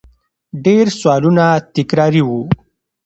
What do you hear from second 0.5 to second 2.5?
ډېر سوالونه تکراري وو